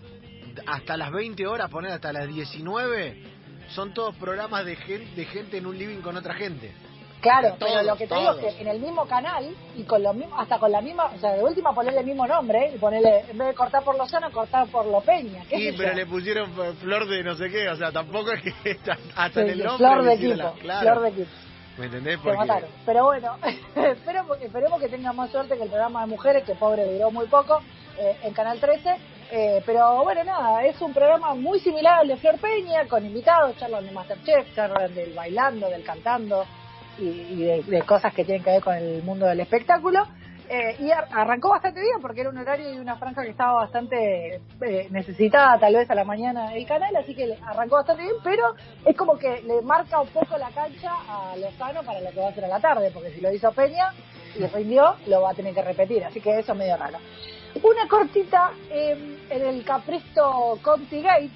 hasta 0.67 0.97
las 0.97 1.11
20 1.11 1.47
horas, 1.47 1.69
poner 1.69 1.91
hasta 1.91 2.13
las 2.13 2.27
19, 2.27 3.23
son 3.69 3.93
todos 3.93 4.15
programas 4.15 4.65
de 4.65 4.75
gente, 4.75 5.15
de 5.15 5.25
gente 5.25 5.57
en 5.57 5.65
un 5.65 5.77
living 5.77 6.01
con 6.01 6.15
otra 6.17 6.33
gente. 6.35 6.71
Claro, 7.21 7.49
Todos, 7.59 7.71
pero 7.73 7.83
lo 7.83 7.95
que 7.97 8.07
te 8.07 8.15
digo 8.15 8.31
es 8.31 8.55
que 8.55 8.61
en 8.61 8.67
el 8.69 8.79
mismo 8.79 9.05
canal 9.05 9.53
y 9.75 9.83
con 9.83 10.01
lo 10.01 10.13
mismo, 10.13 10.39
hasta 10.39 10.57
con 10.57 10.71
la 10.71 10.79
misma, 10.79 11.11
o 11.13 11.19
sea, 11.19 11.31
de 11.33 11.43
última 11.43 11.73
ponerle 11.73 11.99
el 11.99 12.05
mismo 12.05 12.25
nombre 12.25 12.71
y 12.73 12.77
ponerle, 12.77 13.25
en 13.29 13.37
vez 13.37 13.47
de 13.49 13.53
cortar 13.55 13.83
por 13.83 13.97
Lozano, 13.97 14.31
cortar 14.31 14.67
por 14.67 14.85
Lo 14.85 15.01
Peña. 15.01 15.43
¿qué 15.49 15.57
Sí, 15.57 15.75
pero 15.77 15.89
yo? 15.89 15.95
le 15.97 16.05
pusieron 16.05 16.49
flor 16.77 17.07
de 17.09 17.23
no 17.23 17.35
sé 17.35 17.49
qué, 17.49 17.67
o 17.69 17.75
sea, 17.75 17.91
tampoco 17.91 18.31
es 18.31 18.41
que 18.41 18.77
hasta 19.15 19.33
Sí, 19.33 19.39
en 19.41 19.49
el 19.49 19.63
nombre. 19.65 19.77
flor 19.87 20.03
de 20.05 20.13
equipo, 20.13 20.35
la- 20.35 20.51
claro. 20.61 20.81
flor 20.91 21.01
de 21.03 21.09
equipo. 21.09 21.29
¿Me 21.77 21.85
entendés? 21.85 22.17
Se 22.17 22.23
Porque 22.23 22.37
mataron. 22.37 22.69
Pero 22.85 23.03
bueno, 23.05 23.37
esperemos, 23.75 24.41
esperemos 24.41 24.79
que 24.81 24.87
tengan 24.89 25.15
más 25.15 25.29
suerte 25.31 25.57
que 25.57 25.63
el 25.63 25.69
programa 25.69 26.01
de 26.01 26.07
mujeres, 26.07 26.43
que 26.45 26.55
pobre 26.55 26.85
duró 26.91 27.11
muy 27.11 27.25
poco, 27.27 27.61
eh, 27.97 28.17
en 28.23 28.33
Canal 28.33 28.59
13. 28.59 28.95
Eh, 29.31 29.61
pero 29.65 30.03
bueno, 30.03 30.23
nada, 30.23 30.63
es 30.65 30.81
un 30.81 30.93
programa 30.93 31.35
muy 31.35 31.59
similar 31.59 31.99
al 31.99 32.07
de 32.07 32.17
Flor 32.17 32.37
Peña, 32.39 32.85
con 32.87 33.05
invitados, 33.05 33.55
charlan 33.57 33.85
de 33.85 33.91
Masterchef, 33.91 34.55
charlan 34.55 34.93
del 34.95 35.13
bailando, 35.13 35.69
del 35.69 35.83
cantando 35.83 36.45
y, 36.99 37.43
de, 37.43 37.63
de 37.63 37.81
cosas 37.83 38.13
que 38.13 38.25
tienen 38.25 38.43
que 38.43 38.51
ver 38.51 38.61
con 38.63 38.75
el 38.75 39.03
mundo 39.03 39.25
del 39.25 39.39
espectáculo. 39.39 40.05
Eh, 40.51 40.77
y 40.79 40.89
ar- 40.89 41.07
arrancó 41.11 41.49
bastante 41.49 41.79
bien 41.79 42.01
porque 42.01 42.21
era 42.21 42.31
un 42.31 42.37
horario 42.39 42.73
y 42.73 42.79
una 42.79 42.95
franja 42.95 43.21
que 43.21 43.29
estaba 43.29 43.53
bastante 43.53 44.41
eh, 44.61 44.87
necesitada 44.89 45.59
tal 45.59 45.75
vez 45.75 45.87
a 45.91 45.93
la 45.93 46.03
mañana 46.03 46.55
el 46.55 46.65
canal, 46.65 46.95
así 46.95 47.13
que 47.13 47.37
arrancó 47.45 47.75
bastante 47.75 48.01
bien, 48.01 48.15
pero 48.23 48.55
es 48.83 48.97
como 48.97 49.15
que 49.19 49.43
le 49.43 49.61
marca 49.61 50.01
un 50.01 50.07
poco 50.07 50.39
la 50.39 50.49
cancha 50.49 50.91
a 51.07 51.35
Lozano 51.37 51.83
para 51.83 52.01
lo 52.01 52.09
que 52.09 52.19
va 52.19 52.25
a 52.25 52.29
hacer 52.31 52.45
a 52.45 52.47
la 52.47 52.59
tarde, 52.59 52.89
porque 52.91 53.11
si 53.11 53.21
lo 53.21 53.31
hizo 53.31 53.51
Peña 53.51 53.93
y 54.39 54.43
rindió, 54.47 54.95
lo 55.05 55.21
va 55.21 55.29
a 55.29 55.33
tener 55.35 55.53
que 55.53 55.61
repetir, 55.61 56.03
así 56.03 56.19
que 56.19 56.39
eso 56.39 56.53
es 56.53 56.57
medio 56.57 56.77
raro. 56.77 56.97
Una 57.61 57.87
cortita 57.87 58.51
eh, 58.71 59.17
en 59.29 59.41
el 59.45 59.63
Capristo 59.63 60.57
Conti 60.63 61.03
Gate, 61.03 61.29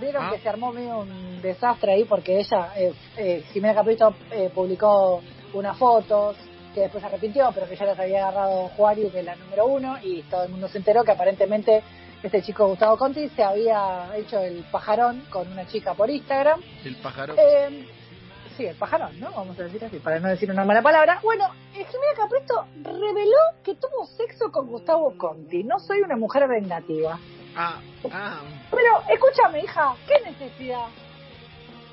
vieron 0.00 0.24
Ah. 0.24 0.30
que 0.32 0.38
se 0.38 0.48
armó 0.48 0.72
medio 0.72 0.98
un 1.00 1.40
desastre 1.42 1.92
ahí 1.92 2.04
porque 2.04 2.38
ella, 2.38 2.72
eh, 2.76 2.92
eh, 3.16 3.44
Jimena 3.52 3.74
Capristo, 3.74 4.14
eh, 4.30 4.50
publicó 4.54 5.20
unas 5.54 5.76
fotos 5.78 6.36
que 6.74 6.80
después 6.82 7.00
se 7.00 7.06
arrepintió, 7.08 7.50
pero 7.54 7.68
que 7.68 7.76
ya 7.76 7.86
las 7.86 7.98
había 7.98 8.28
agarrado 8.28 8.68
Juario, 8.76 9.10
que 9.10 9.20
es 9.20 9.24
la 9.24 9.34
número 9.36 9.66
uno, 9.66 9.96
y 10.02 10.22
todo 10.24 10.44
el 10.44 10.50
mundo 10.50 10.68
se 10.68 10.78
enteró 10.78 11.02
que 11.04 11.12
aparentemente 11.12 11.82
este 12.22 12.42
chico 12.42 12.66
Gustavo 12.68 12.96
Conti 12.98 13.28
se 13.30 13.42
había 13.42 14.10
hecho 14.16 14.38
el 14.40 14.64
pajarón 14.70 15.22
con 15.30 15.50
una 15.50 15.66
chica 15.66 15.94
por 15.94 16.10
Instagram. 16.10 16.60
el 16.84 16.96
pájaro. 16.96 17.34
Eh, 17.38 17.86
sí, 18.56 18.66
el 18.66 18.76
pajarón, 18.76 19.18
¿no? 19.20 19.30
Vamos 19.30 19.58
a 19.58 19.62
decir 19.62 19.84
así, 19.84 19.98
para 19.98 20.18
no 20.20 20.28
decir 20.28 20.50
una 20.50 20.64
mala 20.64 20.82
palabra. 20.82 21.20
Bueno, 21.22 21.44
eh, 21.74 21.84
Jimena 21.90 22.14
Capresto 22.16 22.66
reveló 22.82 23.38
que 23.64 23.74
tuvo 23.76 24.04
sexo 24.06 24.50
con 24.52 24.66
Gustavo 24.66 25.14
Conti. 25.16 25.62
No 25.64 25.78
soy 25.78 26.02
una 26.02 26.16
mujer 26.16 26.46
vengativa. 26.48 27.18
Ah, 27.60 27.80
ah. 28.12 28.40
Pero, 28.70 29.02
escúchame, 29.12 29.64
hija, 29.64 29.96
¿qué 30.06 30.30
necesidad? 30.30 30.86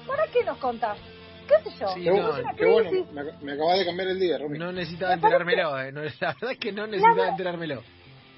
¿Para 0.05 0.27
qué 0.27 0.43
nos 0.43 0.59
contás? 0.59 0.95
¿Qué 1.47 1.69
sé 1.71 1.75
yo? 1.79 1.87
Sí, 1.89 2.03
Qué, 2.03 2.11
no, 2.11 2.29
una 2.29 2.53
qué 2.53 2.65
bueno, 2.67 2.91
me, 3.11 3.23
me 3.41 3.53
acabas 3.53 3.79
de 3.79 3.85
cambiar 3.85 4.09
el 4.09 4.19
día, 4.19 4.37
Romy. 4.37 4.59
No 4.59 4.71
necesitaba 4.71 5.15
enterármelo, 5.15 5.79
eh. 5.79 5.91
No, 5.91 6.01
la 6.21 6.33
verdad 6.33 6.51
es 6.51 6.59
que 6.59 6.71
no 6.71 6.85
necesitaba 6.85 7.29
enterármelo. 7.29 7.81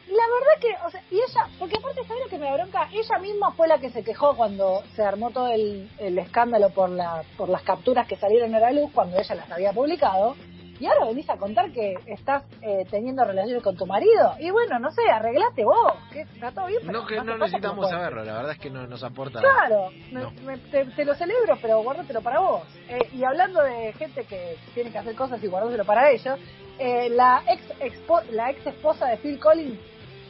La 0.08 0.24
verdad 0.24 0.62
que, 0.62 0.86
o 0.86 0.90
sea, 0.90 1.04
y 1.12 1.16
ella, 1.16 1.50
porque 1.60 1.76
aparte, 1.78 2.02
¿sabes 2.06 2.24
lo 2.24 2.30
que 2.30 2.38
me 2.38 2.46
da 2.46 2.54
bronca? 2.54 2.88
Ella 2.94 3.20
misma 3.20 3.52
fue 3.52 3.68
la 3.68 3.78
que 3.78 3.90
se 3.90 4.06
quejó 4.06 4.38
cuando 4.38 4.82
se 4.96 5.04
armó 5.04 5.32
todo 5.32 5.50
el, 5.50 5.90
el 6.00 6.18
escándalo 6.18 6.70
por, 6.70 6.90
la, 6.90 7.24
por 7.36 7.50
las 7.50 7.62
capturas 7.64 8.08
que 8.08 8.16
salieron 8.16 8.56
a 8.56 8.60
la 8.60 8.72
luz 8.72 8.90
cuando 8.94 9.20
ella 9.20 9.36
las 9.36 9.52
había 9.52 9.74
publicado. 9.74 10.38
Y 10.80 10.86
ahora 10.86 11.06
venís 11.08 11.28
a 11.30 11.38
contar 11.38 11.72
que 11.72 11.96
estás 12.06 12.44
eh, 12.62 12.86
teniendo 12.92 13.24
relaciones 13.26 13.64
con 13.64 13.76
tu 13.76 13.86
marido. 13.88 14.36
Y 14.40 14.52
bueno, 14.52 14.78
no 14.78 14.92
sé, 14.92 15.02
arreglate 15.12 15.64
vos, 15.64 15.94
que 16.12 16.22
está 16.22 16.52
todo 16.52 16.68
bien. 16.68 16.82
pero 16.86 17.00
No, 17.02 17.08
que 17.08 17.16
no 17.16 17.38
necesitamos 17.38 17.90
saberlo, 17.90 18.24
la 18.24 18.34
verdad 18.34 18.52
es 18.52 18.60
que 18.60 18.70
no 18.70 18.86
nos 18.86 19.04
aporta. 19.04 19.40
Claro, 19.40 19.90
me- 20.12 20.22
No. 20.22 20.32
me- 20.46 20.58
te, 20.58 20.86
te 20.86 21.04
lo 21.06 21.16
celebro, 21.16 21.58
pero 21.62 21.82
guárdatelo 21.82 22.22
para 22.22 22.40
vos. 22.42 22.62
Eh, 22.90 23.10
y 23.14 23.24
hablando 23.24 23.62
de 23.64 23.92
gente 23.94 24.24
que 24.26 24.56
tiene 24.76 24.92
que 24.92 24.98
hacer 25.00 25.16
cosas 25.16 25.44
y 25.44 25.48
guardárselo 25.48 25.84
para 25.86 26.12
ellos, 26.12 26.38
eh, 26.78 27.10
la 27.10 27.42
ex 27.48 27.64
expo- 27.80 28.24
la 28.30 28.52
ex 28.52 28.66
esposa 28.68 29.08
de 29.08 29.18
Phil 29.18 29.40
Collins 29.40 29.80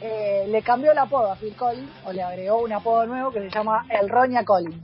eh, 0.00 0.46
le 0.48 0.62
cambió 0.62 0.92
el 0.92 0.98
apodo 0.98 1.30
a 1.32 1.36
Phil 1.36 1.54
Collins 1.56 1.90
o 2.06 2.12
le 2.12 2.22
agregó 2.22 2.58
un 2.62 2.72
apodo 2.72 3.04
nuevo 3.04 3.30
que 3.32 3.40
se 3.40 3.50
llama 3.50 3.84
El 3.90 4.08
Roña 4.08 4.44
Collins. 4.44 4.76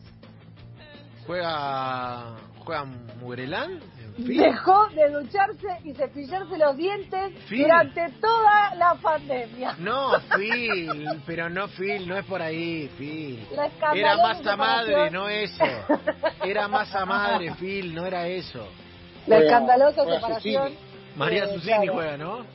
Juega. 1.26 2.34
Juega 2.64 2.84
Mugrelán. 3.20 3.80
Fin. 4.16 4.42
Dejó 4.42 4.86
de 4.90 5.10
ducharse 5.10 5.66
y 5.82 5.92
cepillarse 5.92 6.56
los 6.56 6.76
dientes 6.76 7.32
Phil. 7.48 7.62
durante 7.62 8.08
toda 8.20 8.74
la 8.76 8.94
pandemia. 8.94 9.74
No, 9.78 10.12
Phil, 10.36 11.08
pero 11.26 11.48
no 11.50 11.66
Phil, 11.68 12.06
no 12.08 12.16
es 12.16 12.24
por 12.24 12.40
ahí, 12.40 12.88
Phil. 12.96 13.44
Era 13.94 14.16
masa 14.16 14.56
madre, 14.56 15.10
no 15.10 15.28
eso. 15.28 15.64
Era 16.44 16.68
masa 16.68 17.04
madre, 17.04 17.52
Phil, 17.58 17.92
no 17.94 18.06
era 18.06 18.28
eso. 18.28 18.68
La 19.26 19.36
Juega- 19.36 19.44
escandalosa 19.44 20.02
juega 20.04 20.20
separación. 20.20 20.68
Susini. 20.68 20.94
María 21.16 21.44
Eh, 21.44 21.54
Susini 21.54 21.76
claro. 21.76 21.92
juega, 21.94 22.16
¿no? 22.16 22.46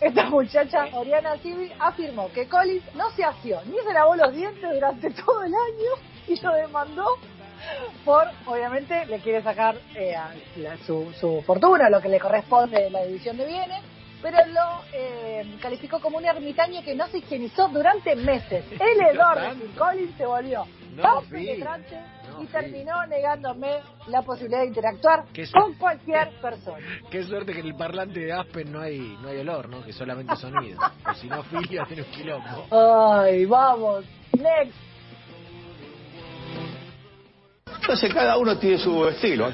Esta 0.00 0.24
muchacha, 0.30 0.86
Oriana 0.94 1.36
Civi, 1.38 1.70
afirmó 1.78 2.30
que 2.32 2.48
Collins 2.48 2.82
no 2.94 3.10
se 3.10 3.24
asió 3.24 3.60
ni 3.66 3.76
se 3.86 3.92
lavó 3.92 4.16
los 4.16 4.32
dientes 4.34 4.70
durante 4.70 5.10
todo 5.12 5.44
el 5.44 5.52
año 5.54 5.92
y 6.26 6.40
lo 6.42 6.52
demandó 6.54 7.06
por, 8.04 8.24
obviamente, 8.46 9.06
le 9.06 9.18
quiere 9.20 9.42
sacar 9.42 9.76
eh, 9.94 10.14
a 10.14 10.30
la- 10.56 10.76
su, 10.78 11.12
su 11.20 11.42
fortuna, 11.46 11.88
lo 11.90 12.00
que 12.00 12.08
le 12.08 12.20
corresponde 12.20 12.82
de 12.84 12.90
la 12.90 13.04
división 13.04 13.36
de 13.36 13.46
bienes, 13.46 13.82
pero 14.22 14.38
lo 14.46 14.82
eh, 14.92 15.56
calificó 15.60 16.00
como 16.00 16.18
un 16.18 16.24
ermitaño 16.24 16.82
que 16.82 16.94
no 16.94 17.06
se 17.08 17.18
higienizó 17.18 17.68
durante 17.68 18.16
meses. 18.16 18.64
El 18.72 19.00
hedor 19.00 19.56
de 19.56 19.66
Collins 19.76 20.16
se 20.16 20.24
volvió 20.26 20.64
No, 20.94 21.02
tan 21.02 21.24
penetrante 21.26 22.00
No, 22.30 22.42
y 22.42 22.46
terminó 22.46 23.06
negándome 23.06 23.68
la 24.08 24.22
posibilidad 24.22 24.60
de 24.62 24.66
interactuar 24.68 25.24
¿Qué 25.34 25.46
con 25.50 25.74
cualquier 25.74 26.30
persona. 26.42 26.78
Qué 27.10 27.22
suerte 27.24 27.52
que 27.52 27.60
en 27.60 27.66
el 27.66 27.74
parlante 27.76 28.20
de 28.20 28.32
Aspen 28.32 28.72
no 28.72 28.80
hay 28.80 28.98
no 29.20 29.28
hay 29.28 29.38
olor, 29.38 29.68
¿no? 29.68 29.84
Que 29.84 29.92
solamente 29.92 30.34
sonido. 30.36 30.80
O 31.10 31.14
si 31.14 31.28
no, 31.28 31.42
Phil 31.44 31.66
iba 31.70 31.84
a 31.84 31.86
tener 31.86 32.04
un 32.04 32.10
quilombo. 32.10 32.66
Ay, 32.70 33.44
vamos. 33.44 34.04
Next. 34.32 34.74
Entonces 37.86 38.12
cada 38.12 38.36
uno 38.36 38.58
tiene 38.58 38.78
su 38.78 39.06
estilo. 39.06 39.46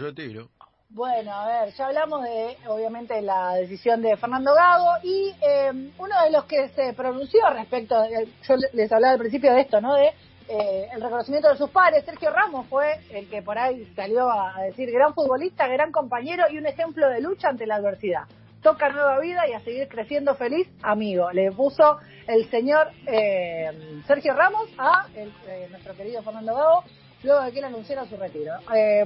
Bueno, 0.89 1.33
a 1.35 1.47
ver, 1.47 1.75
ya 1.75 1.87
hablamos 1.87 2.23
de, 2.23 2.57
obviamente, 2.67 3.21
la 3.21 3.55
decisión 3.57 4.01
de 4.01 4.17
Fernando 4.17 4.55
Gago 4.55 4.89
y 5.03 5.35
eh, 5.43 5.71
uno 5.99 6.23
de 6.25 6.31
los 6.31 6.45
que 6.47 6.69
se 6.71 6.95
pronunció 6.95 7.41
respecto, 7.51 8.01
de- 8.01 8.27
yo 8.49 8.55
les 8.73 8.91
hablaba 8.91 9.13
al 9.15 9.19
principio 9.19 9.53
de 9.53 9.61
esto, 9.61 9.83
¿no? 9.83 9.95
De 9.95 10.13
eh, 10.49 10.89
el 10.95 11.03
reconocimiento 11.03 11.51
de 11.51 11.59
sus 11.59 11.69
pares. 11.71 12.05
Sergio 12.07 12.31
Ramos 12.31 12.67
fue 12.69 13.01
el 13.11 13.29
que 13.29 13.43
por 13.43 13.59
ahí 13.59 13.85
salió 13.95 14.31
a, 14.31 14.57
a 14.57 14.63
decir 14.63 14.91
gran 14.91 15.13
futbolista, 15.13 15.67
gran 15.69 15.93
compañero 15.93 16.45
y 16.51 16.57
un 16.57 16.67
ejemplo 16.67 17.09
de 17.11 17.21
lucha 17.21 17.49
ante 17.51 17.67
la 17.67 17.75
adversidad. 17.77 18.23
Toca 18.63 18.89
nueva 18.89 19.19
vida 19.19 19.47
y 19.47 19.53
a 19.53 19.61
seguir 19.61 19.89
creciendo 19.89 20.35
feliz, 20.37 20.69
amigo. 20.83 21.31
Le 21.33 21.53
puso 21.53 21.99
el 22.27 22.49
señor 22.51 22.89
eh, 23.07 24.01
Sergio 24.07 24.33
Ramos 24.35 24.69
a 24.79 25.07
el- 25.17 25.33
eh, 25.49 25.67
nuestro 25.71 25.95
querido 25.95 26.23
Fernando 26.23 26.55
Gago 26.55 26.85
luego 27.23 27.43
de 27.43 27.53
que 27.53 27.59
él 27.59 27.65
anunciara 27.65 28.07
su 28.07 28.17
retiro. 28.17 28.55
Eh, 28.75 29.05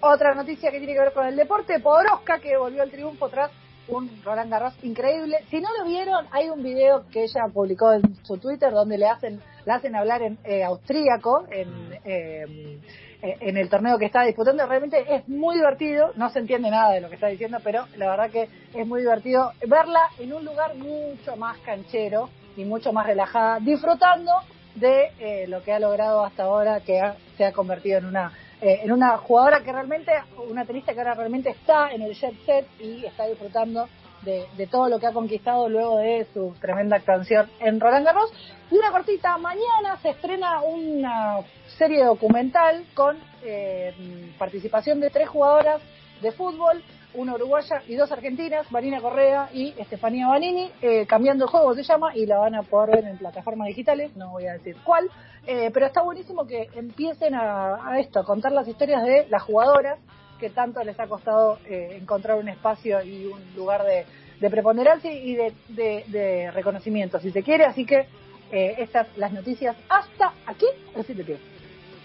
otra 0.00 0.34
noticia 0.34 0.70
que 0.70 0.78
tiene 0.78 0.94
que 0.94 1.00
ver 1.00 1.12
con 1.12 1.26
el 1.26 1.36
deporte, 1.36 1.80
Podoroska 1.80 2.38
que 2.38 2.56
volvió 2.56 2.82
al 2.82 2.90
triunfo 2.90 3.28
tras 3.28 3.50
un 3.90 4.10
Roland 4.24 4.50
Garros 4.50 4.74
increíble. 4.82 5.38
Si 5.50 5.60
no 5.60 5.68
lo 5.78 5.84
vieron, 5.84 6.26
hay 6.30 6.48
un 6.48 6.62
video 6.62 7.04
que 7.10 7.24
ella 7.24 7.42
publicó 7.52 7.92
en 7.92 8.02
su 8.24 8.38
Twitter 8.38 8.72
donde 8.72 8.98
le 8.98 9.06
hacen, 9.06 9.40
la 9.64 9.76
hacen 9.76 9.96
hablar 9.96 10.22
en 10.22 10.38
eh, 10.44 10.62
austríaco, 10.62 11.44
en, 11.50 11.68
eh, 12.04 12.78
eh, 13.22 13.36
en 13.40 13.56
el 13.56 13.68
torneo 13.68 13.98
que 13.98 14.06
está 14.06 14.22
disputando. 14.22 14.66
Realmente 14.66 15.04
es 15.14 15.28
muy 15.28 15.56
divertido, 15.56 16.12
no 16.16 16.30
se 16.30 16.38
entiende 16.38 16.70
nada 16.70 16.92
de 16.92 17.00
lo 17.00 17.08
que 17.08 17.16
está 17.16 17.28
diciendo, 17.28 17.58
pero 17.62 17.86
la 17.96 18.10
verdad 18.10 18.30
que 18.30 18.48
es 18.74 18.86
muy 18.86 19.00
divertido 19.00 19.52
verla 19.66 20.08
en 20.18 20.32
un 20.32 20.44
lugar 20.44 20.74
mucho 20.76 21.36
más 21.36 21.58
canchero 21.58 22.30
y 22.56 22.64
mucho 22.64 22.92
más 22.92 23.06
relajada, 23.06 23.58
disfrutando 23.60 24.32
de 24.80 25.10
eh, 25.20 25.46
lo 25.48 25.62
que 25.62 25.72
ha 25.72 25.78
logrado 25.78 26.24
hasta 26.24 26.44
ahora, 26.44 26.80
que 26.80 27.00
ha- 27.00 27.16
se 27.36 27.44
ha 27.44 27.52
convertido 27.52 27.98
en 27.98 28.06
una 28.06 28.32
eh, 28.62 28.80
en 28.84 28.92
una 28.92 29.16
jugadora 29.16 29.62
que 29.62 29.72
realmente, 29.72 30.12
una 30.50 30.66
tenista 30.66 30.92
que 30.92 30.98
ahora 30.98 31.14
realmente 31.14 31.48
está 31.48 31.92
en 31.92 32.02
el 32.02 32.14
jet 32.14 32.34
set 32.44 32.66
y 32.78 33.06
está 33.06 33.24
disfrutando 33.26 33.88
de, 34.20 34.44
de 34.58 34.66
todo 34.66 34.86
lo 34.90 34.98
que 34.98 35.06
ha 35.06 35.12
conquistado 35.12 35.66
luego 35.66 35.96
de 35.96 36.26
su 36.34 36.54
tremenda 36.60 36.96
actuación 36.96 37.48
en 37.60 37.80
Roland 37.80 38.04
Garros. 38.04 38.30
Y 38.70 38.76
una 38.76 38.90
cortita, 38.90 39.38
mañana 39.38 39.96
se 40.02 40.10
estrena 40.10 40.60
una 40.60 41.38
serie 41.78 42.04
documental 42.04 42.84
con 42.92 43.16
eh, 43.42 43.94
participación 44.38 45.00
de 45.00 45.08
tres 45.08 45.30
jugadoras 45.30 45.80
de 46.20 46.30
fútbol, 46.32 46.82
una 47.14 47.34
uruguaya 47.34 47.82
y 47.88 47.94
dos 47.96 48.12
argentinas, 48.12 48.70
Marina 48.70 49.00
Correa 49.00 49.48
y 49.52 49.74
Estefanía 49.78 50.28
Banini, 50.28 50.70
eh, 50.82 51.06
cambiando 51.06 51.44
el 51.44 51.50
juego 51.50 51.74
se 51.74 51.82
llama 51.82 52.14
y 52.16 52.26
la 52.26 52.38
van 52.38 52.54
a 52.54 52.62
poder 52.62 52.96
ver 52.96 53.04
en 53.10 53.18
plataformas 53.18 53.68
digitales, 53.68 54.14
no 54.16 54.30
voy 54.30 54.46
a 54.46 54.52
decir 54.54 54.76
cuál, 54.84 55.08
eh, 55.46 55.70
pero 55.72 55.86
está 55.86 56.02
buenísimo 56.02 56.46
que 56.46 56.68
empiecen 56.74 57.34
a, 57.34 57.98
esto, 57.98 58.20
a 58.20 58.24
contar 58.24 58.52
las 58.52 58.68
historias 58.68 59.02
de 59.02 59.26
las 59.28 59.42
jugadoras 59.42 59.98
que 60.38 60.50
tanto 60.50 60.82
les 60.84 60.98
ha 60.98 61.06
costado 61.06 61.58
eh, 61.66 61.98
encontrar 62.00 62.38
un 62.38 62.48
espacio 62.48 63.02
y 63.02 63.26
un 63.26 63.40
lugar 63.56 63.84
de, 63.84 64.06
de 64.40 64.50
preponderancia 64.50 65.12
y 65.12 65.34
de, 65.34 65.52
de- 65.68 66.50
reconocimiento, 66.52 67.18
si 67.20 67.30
se 67.30 67.42
quiere, 67.42 67.64
así 67.64 67.84
que 67.84 68.06
eh, 68.52 68.76
estas 68.78 69.06
las 69.18 69.32
noticias 69.32 69.76
hasta 69.88 70.32
aquí, 70.46 70.66
así 70.96 71.14
te 71.14 71.24
pido. 71.24 71.38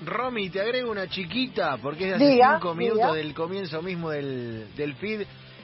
Romy, 0.05 0.49
te 0.49 0.61
agrego 0.61 0.91
una 0.91 1.07
chiquita, 1.07 1.77
porque 1.77 2.05
es 2.05 2.09
de 2.11 2.15
hace 2.25 2.33
Diga, 2.33 2.53
cinco 2.59 2.73
diga. 2.75 2.93
minutos 2.93 3.15
del 3.15 3.33
comienzo 3.33 3.81
mismo 3.81 4.09
del, 4.09 4.67
del 4.75 4.95
feed. 4.95 5.21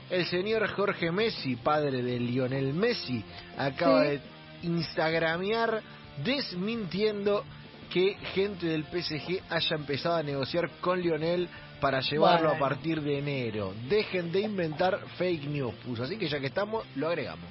El 0.09 0.25
señor 0.25 0.67
Jorge 0.69 1.11
Messi, 1.11 1.55
padre 1.55 2.01
de 2.01 2.19
Lionel 2.19 2.73
Messi, 2.73 3.23
acaba 3.57 4.03
Sí. 4.03 4.09
de 4.09 4.21
instagramear 4.63 5.81
desmintiendo 6.23 7.43
que 7.89 8.15
gente 8.33 8.67
del 8.67 8.83
PSG 8.85 9.41
haya 9.49 9.75
empezado 9.75 10.15
a 10.15 10.23
negociar 10.23 10.69
con 10.81 11.01
Lionel 11.01 11.47
para 11.79 11.99
llevarlo 12.01 12.49
Bueno. 12.49 12.65
a 12.65 12.69
partir 12.69 13.01
de 13.01 13.19
enero. 13.19 13.73
Dejen 13.89 14.31
de 14.31 14.41
inventar 14.41 14.99
fake 15.17 15.45
news, 15.47 15.73
puso. 15.85 16.03
Así 16.03 16.17
que 16.17 16.27
ya 16.27 16.39
que 16.39 16.47
estamos, 16.47 16.85
lo 16.95 17.07
agregamos. 17.07 17.45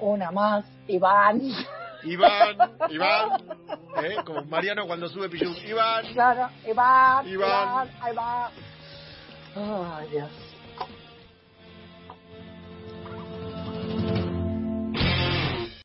Una 0.00 0.30
más, 0.30 0.64
Iván. 0.86 1.40
Iván, 2.04 2.56
Iván, 2.90 3.42
¿eh? 4.02 4.16
como 4.24 4.44
Mariano 4.44 4.86
cuando 4.86 5.08
sube 5.08 5.28
Pichu. 5.28 5.52
Iván. 5.66 6.06
Claro, 6.12 6.48
Iván, 6.66 7.28
Iván. 7.28 7.28
Iván, 7.28 7.90
ahí 8.00 8.14
va. 8.14 8.50
Ay, 9.56 10.08
Dios. 10.10 10.47